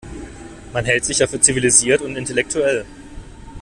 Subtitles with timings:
[0.73, 2.85] Man hält sich ja für zivilisiert und intellektuell.